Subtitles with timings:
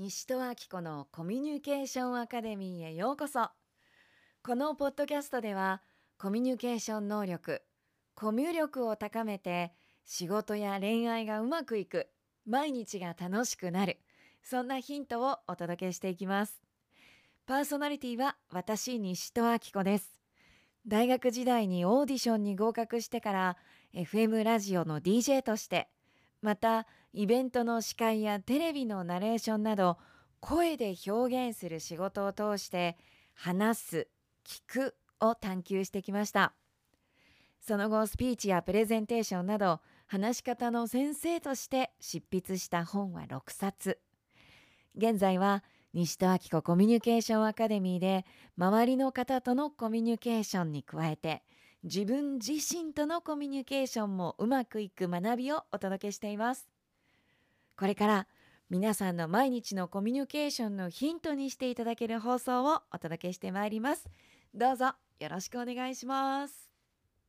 [0.00, 3.48] 西戸明子のコミュニケーションアカデミーへようこそ。
[4.44, 5.82] このポッドキャストでは
[6.18, 7.62] コミュニケーション能力
[8.14, 9.72] コミュ力を高めて
[10.04, 12.06] 仕事や恋愛がうまくいく
[12.46, 13.98] 毎日が楽しくなる
[14.40, 16.62] そんなヒントをお届けしていきます。
[17.44, 20.14] パーソナリティは私西戸明子です。
[20.86, 23.56] 大学時代にオーディションに合格してから
[23.92, 25.88] FM ラジオの DJ として
[26.42, 29.98] またイベントの司会やテレビのナレーションなど
[30.40, 32.96] 声で表現する仕事を通して
[33.34, 34.08] 話す
[34.44, 36.54] 聞くを探求してきました。
[37.60, 43.98] その後スピーチやプレゼンテーションなど話し方の先生として執筆した本は6冊。
[44.96, 48.24] 現在は西戸明子コミュニケーションアカデミーで
[48.56, 51.42] 周りの方とのコミュニケーションに加えて
[51.84, 56.68] 自分自身とのコミュニケーションもうまくいく学びをお届けしています。
[57.76, 58.26] これから
[58.70, 64.08] 皆さんの毎日のコミュニケーションのヒントにしていただける放送をお届けしてまいります。
[64.54, 66.67] どうぞよろしくお願いします。